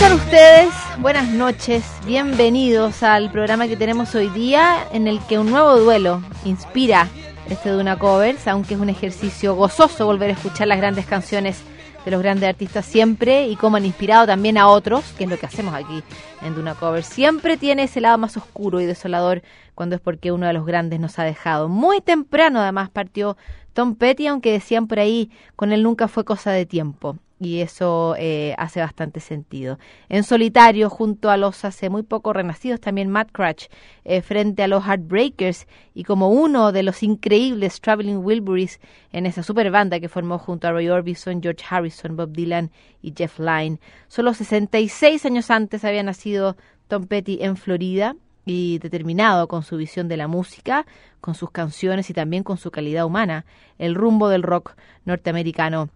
[0.00, 0.72] están ustedes?
[1.00, 6.22] Buenas noches, bienvenidos al programa que tenemos hoy día en el que un nuevo duelo
[6.46, 7.06] inspira
[7.50, 11.62] este Duna Covers, aunque es un ejercicio gozoso volver a escuchar las grandes canciones
[12.02, 15.38] de los grandes artistas siempre y cómo han inspirado también a otros, que es lo
[15.38, 16.02] que hacemos aquí
[16.40, 17.06] en Duna Covers.
[17.06, 19.42] Siempre tiene ese lado más oscuro y desolador
[19.74, 21.68] cuando es porque uno de los grandes nos ha dejado.
[21.68, 23.36] Muy temprano además partió
[23.74, 28.14] Tom Petty, aunque decían por ahí, con él nunca fue cosa de tiempo y eso
[28.18, 29.78] eh, hace bastante sentido.
[30.10, 33.68] En solitario, junto a los hace muy poco renacidos, también Matt Crutch,
[34.04, 38.78] eh, frente a los Heartbreakers, y como uno de los increíbles Traveling Wilburys
[39.10, 43.14] en esa super banda que formó junto a Roy Orbison, George Harrison, Bob Dylan y
[43.16, 43.80] Jeff Lynne.
[44.06, 46.56] Solo 66 años antes había nacido
[46.88, 50.84] Tom Petty en Florida y determinado con su visión de la música,
[51.22, 53.46] con sus canciones y también con su calidad humana,
[53.78, 54.74] el rumbo del rock
[55.06, 55.88] norteamericano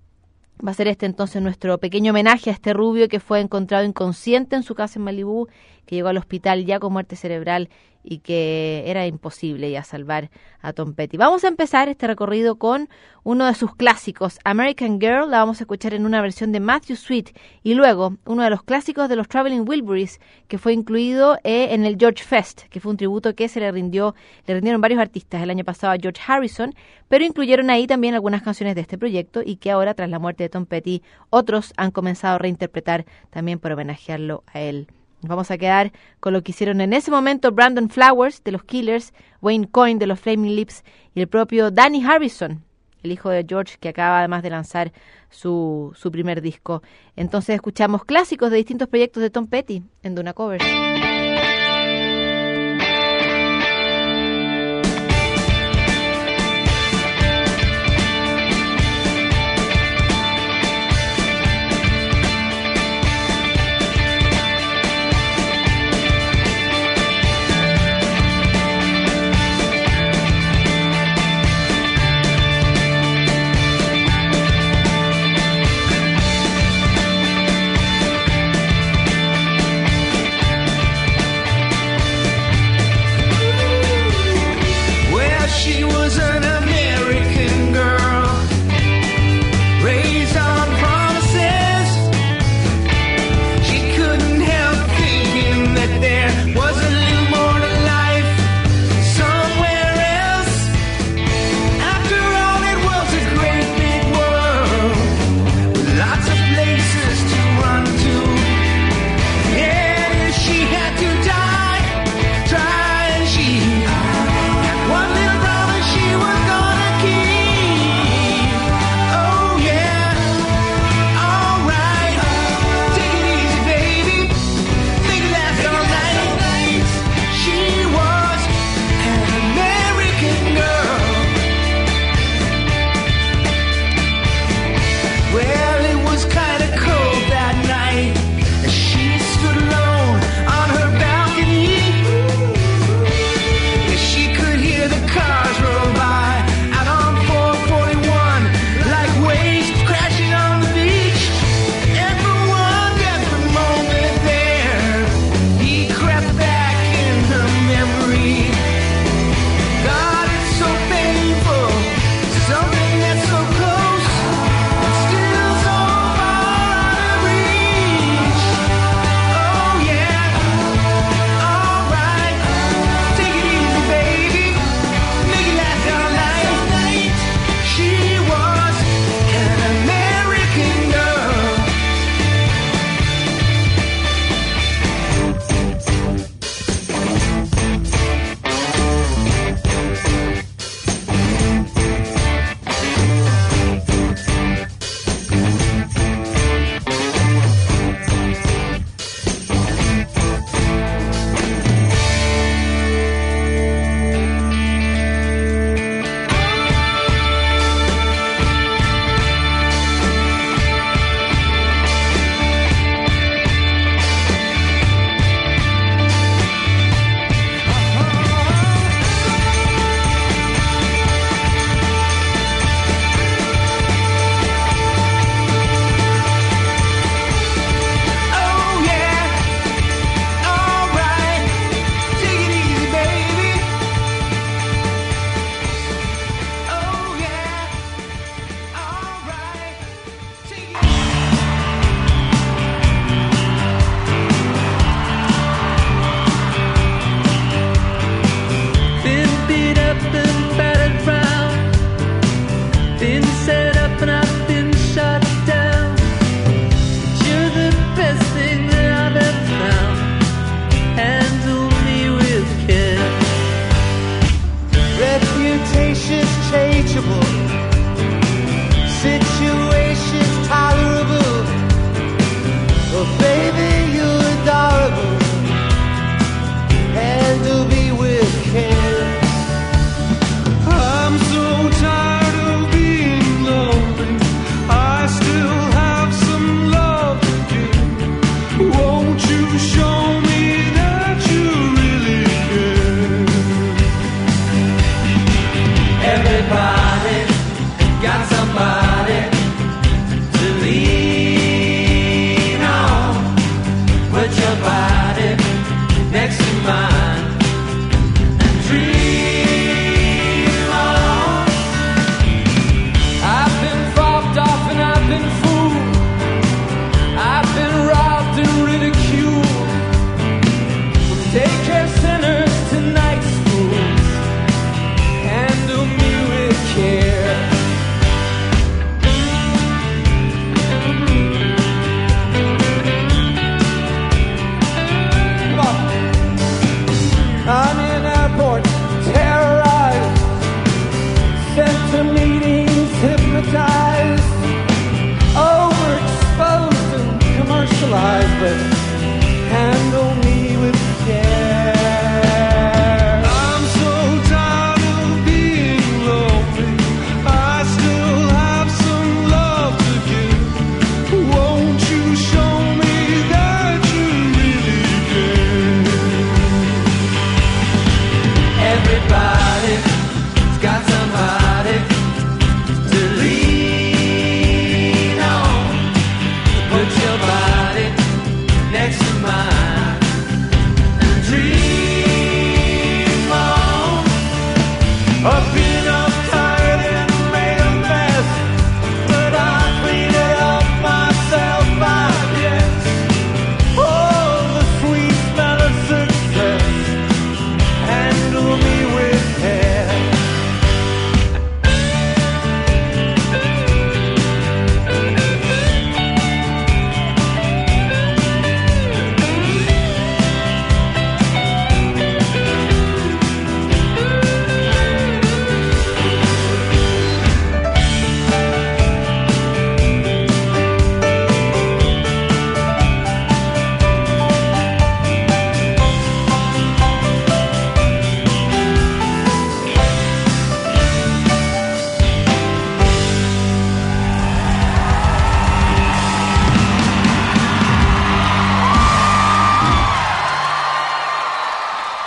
[0.64, 4.56] Va a ser este entonces nuestro pequeño homenaje a este rubio que fue encontrado inconsciente
[4.56, 5.48] en su casa en Malibú,
[5.86, 7.68] que llegó al hospital ya con muerte cerebral
[8.04, 11.16] y que era imposible ya salvar a Tom Petty.
[11.16, 12.88] Vamos a empezar este recorrido con
[13.22, 16.96] uno de sus clásicos, American Girl, la vamos a escuchar en una versión de Matthew
[16.96, 17.30] Sweet
[17.62, 21.86] y luego uno de los clásicos de los Traveling Wilburys que fue incluido eh, en
[21.86, 24.14] el George Fest, que fue un tributo que se le rindió,
[24.46, 26.74] le rindieron varios artistas el año pasado a George Harrison,
[27.08, 30.44] pero incluyeron ahí también algunas canciones de este proyecto y que ahora tras la muerte
[30.44, 34.88] de Tom Petty otros han comenzado a reinterpretar también por homenajearlo a él.
[35.26, 39.12] Vamos a quedar con lo que hicieron en ese momento Brandon Flowers de los Killers,
[39.40, 42.62] Wayne Coyne de los Flaming Lips y el propio Danny Harrison,
[43.02, 44.92] el hijo de George que acaba además de lanzar
[45.30, 46.82] su, su primer disco.
[47.16, 50.64] Entonces escuchamos clásicos de distintos proyectos de Tom Petty en Duna Covers.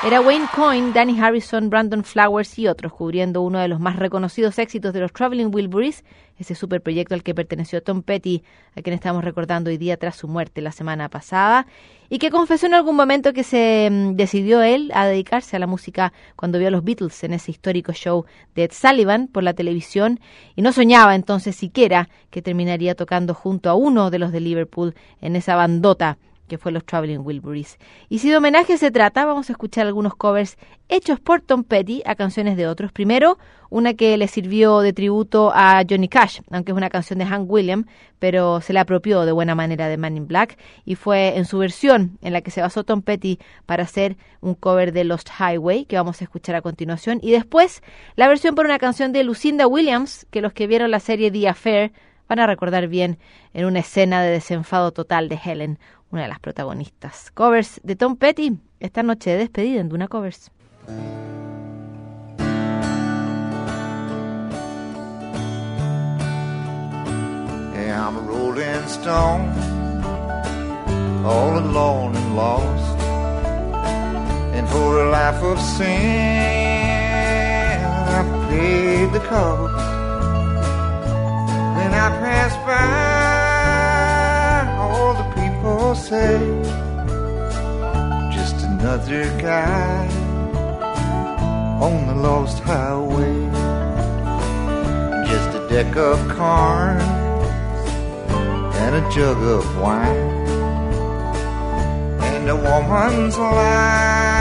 [0.08, 4.58] Era Wayne Coyne, Danny Harrison, Brandon Flowers y otros, cubriendo uno de los más reconocidos
[4.58, 6.06] éxitos de los Traveling Wilburys,
[6.40, 8.42] ese superproyecto al que perteneció Tom Petty,
[8.78, 11.68] a quien estamos recordando hoy día tras su muerte la semana pasada,
[12.08, 15.68] y que confesó en algún momento que se mm, decidió él a dedicarse a la
[15.68, 18.24] música cuando vio a los Beatles en ese histórico show
[18.56, 20.22] de Ed Sullivan por la televisión,
[20.56, 24.96] y no soñaba entonces siquiera que terminaría tocando junto a uno de los de Liverpool
[25.20, 27.78] en esa bandota que fue los Traveling Wilburys.
[28.10, 30.58] Y si de homenaje se trata, vamos a escuchar algunos covers
[30.90, 32.92] hechos por Tom Petty a canciones de otros.
[32.92, 33.38] Primero,
[33.70, 37.50] una que le sirvió de tributo a Johnny Cash, aunque es una canción de Hank
[37.50, 37.86] Williams,
[38.20, 41.58] pero se la apropió de buena manera de Man in Black y fue en su
[41.58, 45.86] versión en la que se basó Tom Petty para hacer un cover de Lost Highway
[45.86, 47.82] que vamos a escuchar a continuación y después
[48.16, 51.50] la versión por una canción de Lucinda Williams que los que vieron la serie The
[51.50, 51.92] Affair
[52.28, 53.20] van a recordar bien
[53.54, 55.80] en una escena de desenfado total de Helen,
[56.12, 57.32] una de las protagonistas.
[57.32, 60.52] Covers de Tom Petty, esta noche de despedida en Duna Covers.
[68.08, 69.50] I'm a rolling stone,
[71.26, 72.98] all alone and lost.
[74.56, 75.88] And for a life of sin,
[78.18, 79.76] I paid the cost.
[81.76, 83.07] When I pass by
[85.96, 86.40] say,
[88.32, 90.08] just another guy
[91.82, 93.36] on the lost highway.
[95.32, 97.04] Just a deck of cards
[98.82, 100.48] and a jug of wine.
[102.30, 104.40] And a woman's lies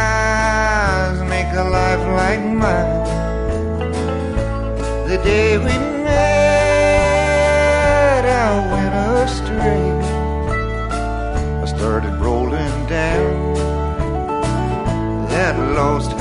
[1.34, 3.04] make a life like mine.
[5.08, 6.64] The day we met,
[8.24, 9.85] I went astray.
[15.86, 16.15] most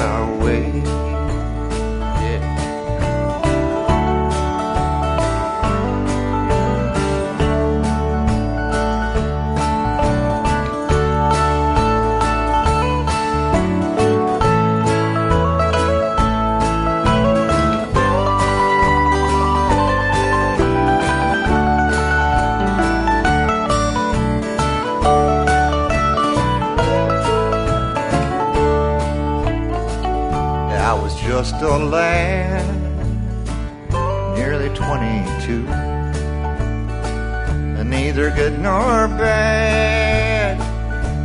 [31.67, 32.65] a lad,
[34.37, 35.65] nearly 22.
[37.77, 40.59] And neither good nor bad,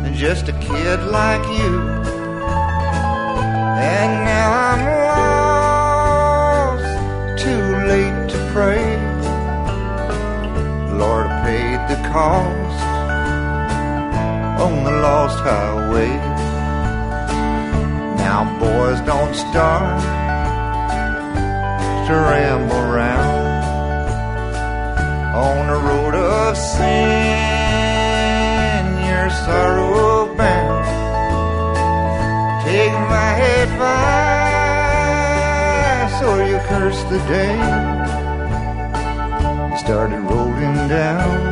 [0.05, 1.79] and just a kid like you.
[3.77, 4.83] And now I'm
[6.77, 8.85] lost, too late to pray.
[10.97, 12.81] Lord, paid the cost
[14.61, 16.13] on the lost highway.
[18.17, 20.20] Now, boys, don't start
[22.07, 23.61] to ramble around
[25.35, 26.81] on the road of sin.
[29.07, 30.85] You're sorrow bound.
[32.65, 34.21] Take my advice,
[36.23, 37.59] or you curse the day.
[39.71, 41.51] you Started rolling down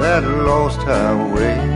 [0.00, 1.75] that lost highway.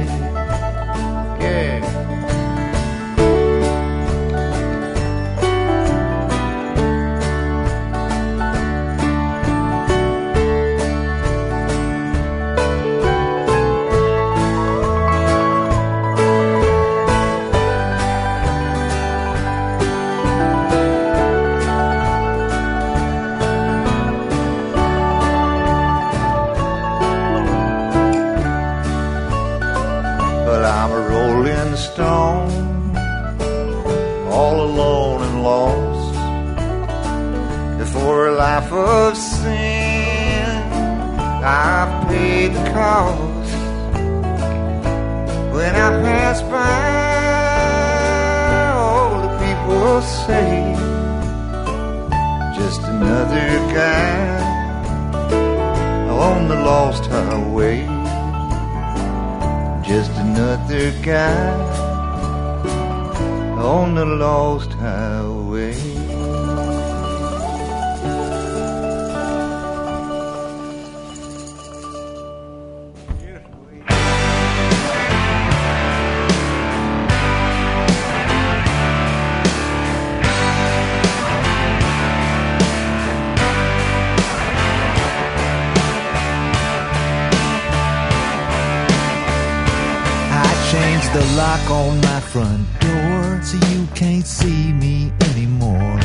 [91.70, 95.98] On my front door so you can't see me anymore.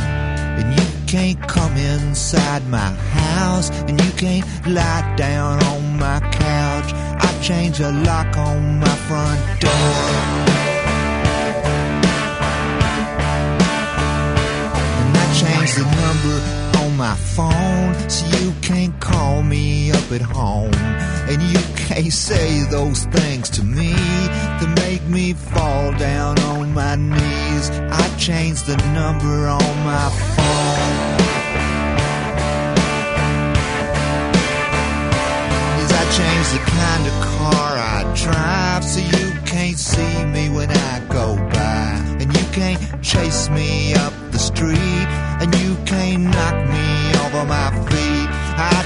[0.57, 2.91] And you can't come inside my
[3.27, 6.93] house and you can't lie down on my couch.
[7.27, 10.05] I changed the lock on my front door.
[14.99, 16.54] And I changed the number
[16.97, 20.73] my phone so you can't call me up at home.
[21.29, 23.93] And you can't say those things to me
[24.59, 27.69] to make me fall down on my knees.
[27.71, 31.15] I changed the number on my phone.
[35.77, 37.34] Yes, I changed the kind of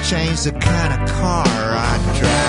[0.09, 2.48] I changed the kind of car I drive.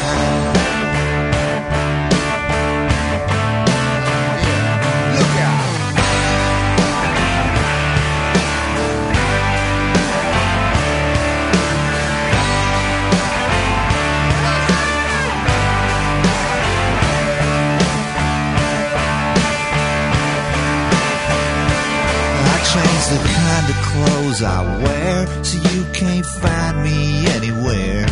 [24.00, 28.06] Clothes I wear so you can't find me anywhere.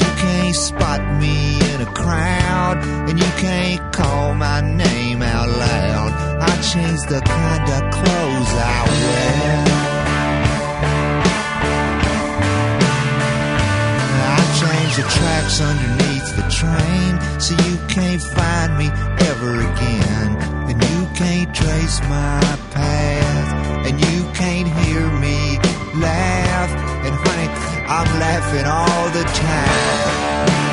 [0.00, 1.36] You can't spot me
[1.72, 2.78] in a crowd
[3.08, 6.12] and you can't call my name out loud.
[6.50, 9.54] I changed the kind of clothes I wear.
[14.36, 17.12] I changed the tracks underneath the train
[17.44, 18.88] so you can't find me
[19.30, 20.30] ever again.
[20.68, 22.40] And you can't trace my
[22.72, 23.23] path.
[23.86, 25.58] And you can't hear me
[26.00, 26.70] laugh.
[27.04, 27.48] And honey,
[27.86, 30.63] I'm laughing all the time.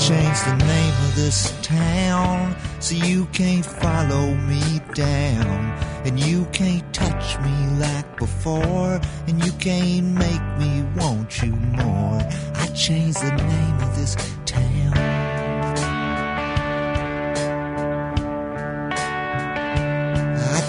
[0.00, 5.78] Change the name of this town so you can't follow me down.
[6.06, 8.98] And you can't touch me like before.
[9.28, 12.18] And you can't make me want you more.
[12.54, 14.16] I changed the name of this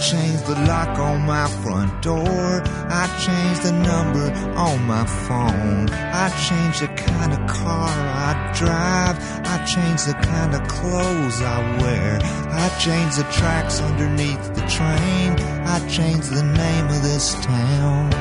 [0.01, 2.63] changed the lock on my front door.
[2.89, 5.89] I changed the number on my phone.
[5.91, 9.17] I changed the kind of car I drive.
[9.45, 12.19] I changed the kind of clothes I wear.
[12.23, 15.29] I changed the tracks underneath the train.
[15.67, 18.11] I changed the name of this town.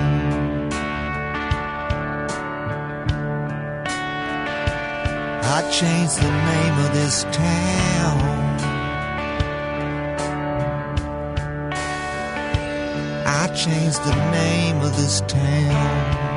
[5.43, 8.30] I changed the name of this town.
[13.33, 16.30] I changed the name of this town.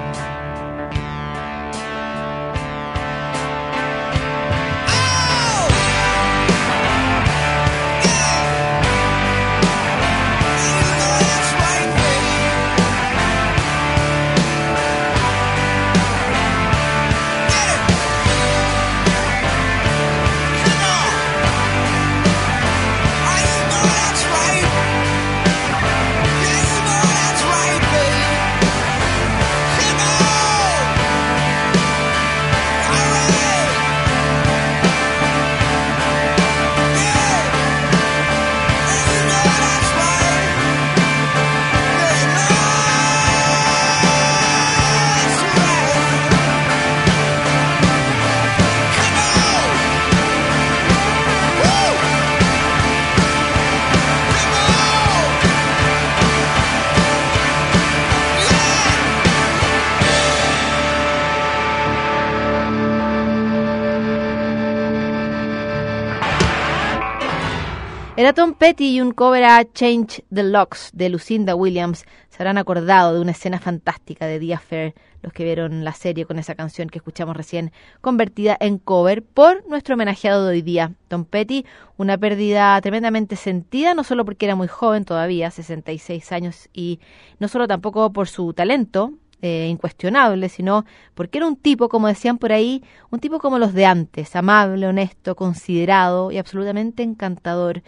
[68.23, 72.05] Era Tom Petty y un cover a Change the Locks de Lucinda Williams.
[72.29, 76.23] Se habrán acordado de una escena fantástica de The Affair, los que vieron la serie
[76.23, 80.93] con esa canción que escuchamos recién, convertida en cover por nuestro homenajeado de hoy día,
[81.09, 81.65] Tom Petty.
[81.97, 87.01] Una pérdida tremendamente sentida, no solo porque era muy joven todavía, 66 años, y
[87.39, 92.37] no solo tampoco por su talento, eh, incuestionable, sino porque era un tipo, como decían
[92.37, 97.83] por ahí, un tipo como los de antes, amable, honesto, considerado y absolutamente encantador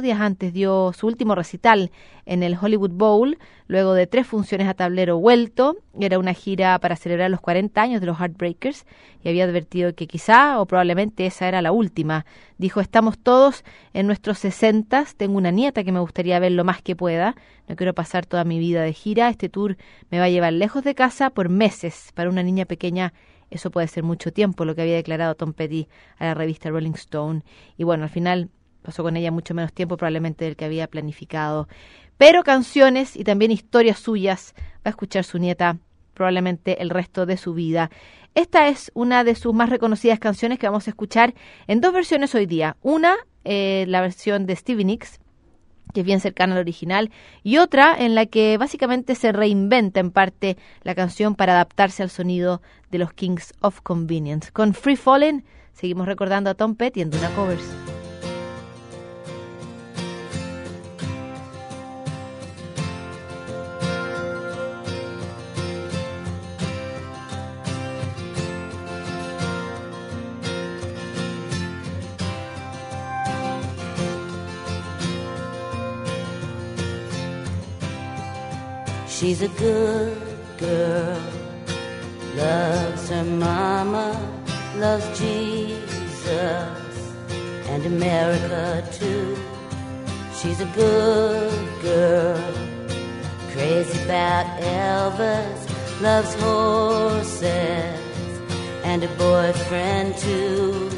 [0.00, 1.90] días antes dio su último recital
[2.24, 5.76] en el Hollywood Bowl, luego de tres funciones a tablero vuelto.
[6.00, 8.86] Era una gira para celebrar los 40 años de los Heartbreakers
[9.22, 12.24] y había advertido que quizá o probablemente esa era la última.
[12.56, 16.80] Dijo, estamos todos en nuestros sesentas, tengo una nieta que me gustaría ver lo más
[16.80, 17.34] que pueda,
[17.68, 19.76] no quiero pasar toda mi vida de gira, este tour
[20.10, 22.12] me va a llevar lejos de casa por meses.
[22.14, 23.12] Para una niña pequeña
[23.52, 25.86] eso puede ser mucho tiempo, lo que había declarado Tom Petty
[26.18, 27.42] a la revista Rolling Stone.
[27.76, 28.48] Y bueno, al final
[28.82, 31.68] pasó con ella mucho menos tiempo probablemente del que había planificado.
[32.18, 35.78] Pero canciones y también historias suyas va a escuchar su nieta
[36.14, 37.90] probablemente el resto de su vida.
[38.34, 41.34] Esta es una de sus más reconocidas canciones que vamos a escuchar
[41.66, 42.76] en dos versiones hoy día.
[42.82, 45.20] Una, eh, la versión de Stevie Nicks,
[45.92, 47.10] que es bien cercana al original,
[47.42, 52.10] y otra en la que básicamente se reinventa en parte la canción para adaptarse al
[52.10, 54.50] sonido de los Kings of Convenience.
[54.52, 57.91] Con Free Falling seguimos recordando a Tom Petty en Duna Covers.
[79.18, 80.16] She's a good
[80.56, 81.22] girl,
[82.34, 84.08] loves her mama,
[84.76, 86.26] loves Jesus
[87.68, 89.36] and America too.
[90.34, 92.54] She's a good girl,
[93.52, 95.60] crazy about Elvis,
[96.00, 97.42] loves horses
[98.82, 100.91] and a boyfriend too.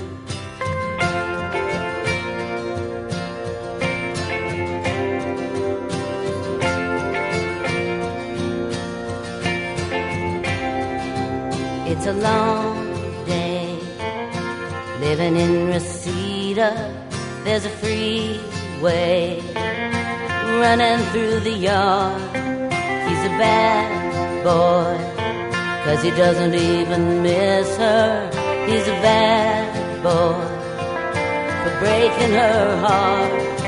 [12.06, 13.78] It's a long day
[15.00, 16.70] living in Reseda.
[17.44, 19.40] There's a freeway
[20.60, 22.20] running through the yard.
[23.08, 25.00] He's a bad boy,
[25.86, 28.28] cause he doesn't even miss her.
[28.66, 30.44] He's a bad boy
[31.62, 33.63] for breaking her heart.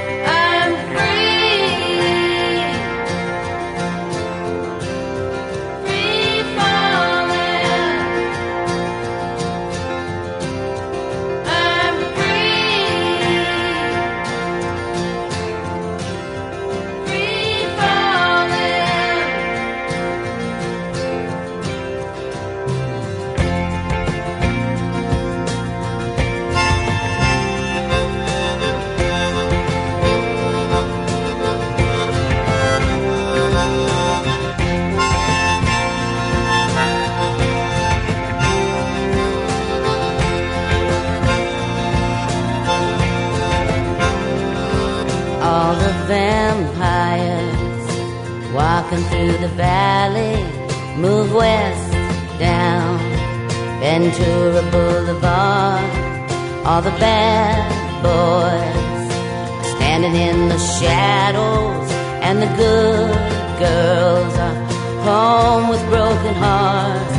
[45.87, 47.87] the vampires
[48.53, 50.37] walking through the valley.
[50.97, 51.93] Move west
[52.41, 52.99] down
[53.79, 55.91] Ventura Boulevard.
[56.67, 57.71] All the bad
[58.03, 59.07] boys
[59.77, 61.89] standing in the shadows,
[62.27, 63.17] and the good
[63.61, 64.57] girls are
[65.07, 67.16] home with broken hearts.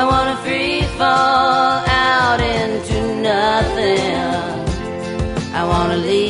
[0.00, 4.14] I wanna free fall out into nothing.
[5.52, 6.27] I wanna leave.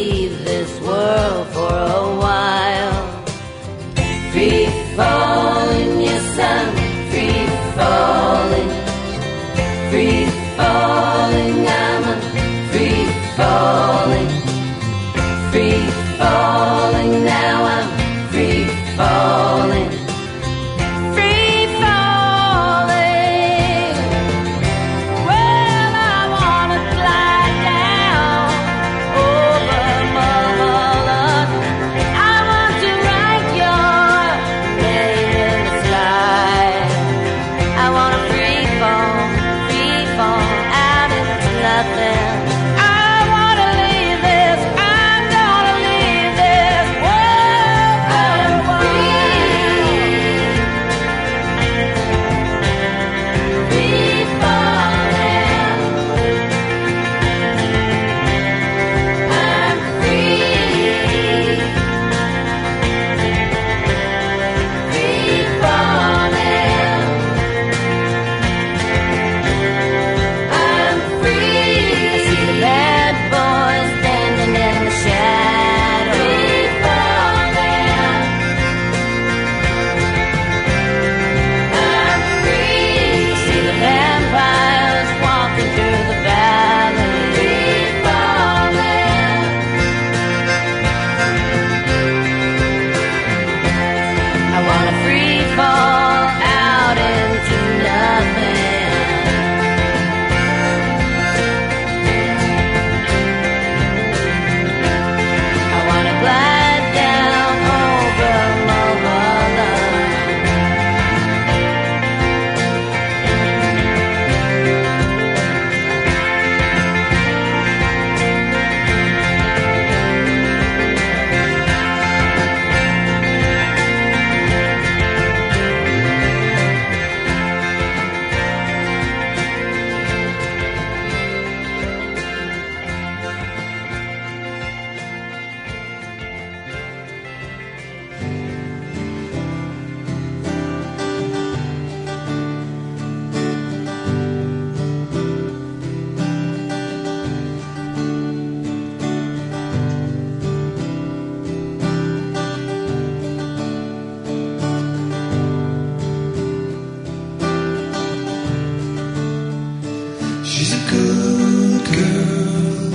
[160.59, 162.91] She's a good girl,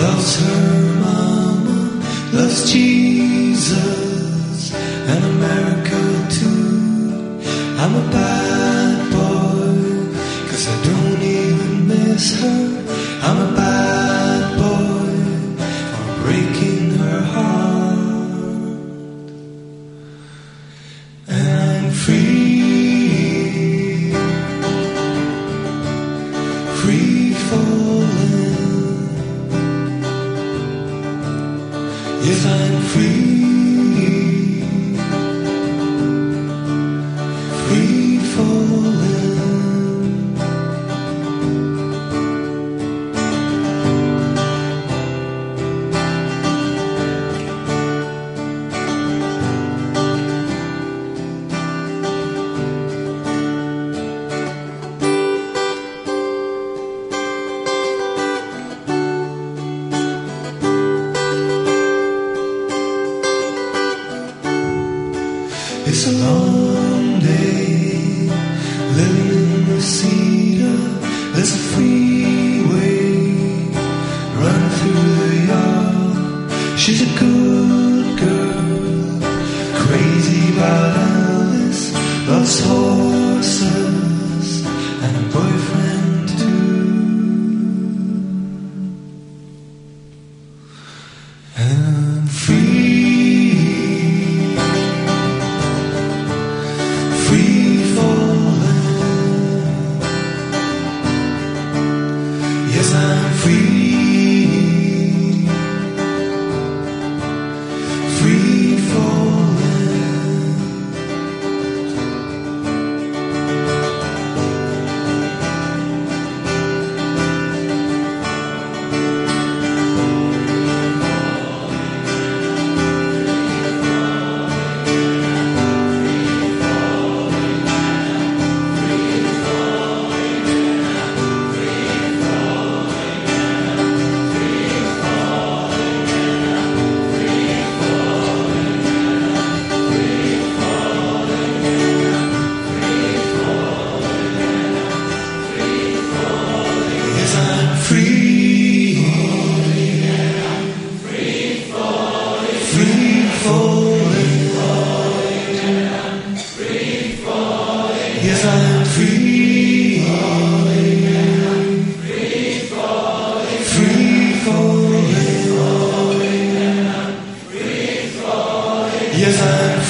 [0.00, 3.17] loves her mama, loves Jesus.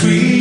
[0.01, 0.38] Free.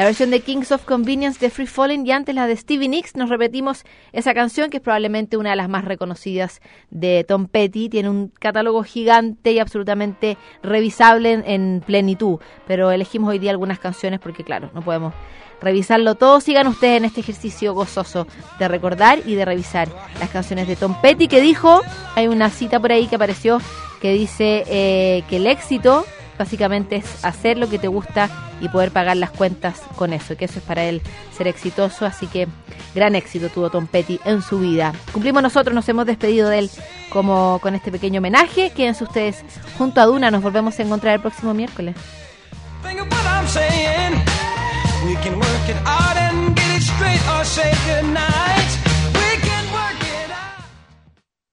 [0.00, 3.16] La versión de Kings of Convenience de Free Falling y antes la de Stevie Nicks.
[3.16, 3.84] Nos repetimos
[4.14, 7.90] esa canción que es probablemente una de las más reconocidas de Tom Petty.
[7.90, 12.38] Tiene un catálogo gigante y absolutamente revisable en, en plenitud.
[12.66, 15.12] Pero elegimos hoy día algunas canciones porque, claro, no podemos
[15.60, 16.40] revisarlo todo.
[16.40, 18.26] Sigan ustedes en este ejercicio gozoso
[18.58, 21.82] de recordar y de revisar las canciones de Tom Petty que dijo,
[22.14, 23.60] hay una cita por ahí que apareció
[24.00, 26.06] que dice eh, que el éxito
[26.40, 28.30] básicamente es hacer lo que te gusta
[28.62, 31.02] y poder pagar las cuentas con eso, que eso es para él
[31.36, 32.48] ser exitoso, así que
[32.94, 34.94] gran éxito tuvo Tom Petty en su vida.
[35.12, 36.70] Cumplimos nosotros, nos hemos despedido de él
[37.10, 39.44] como con este pequeño homenaje, quédense ustedes
[39.76, 41.94] junto a Duna, nos volvemos a encontrar el próximo miércoles.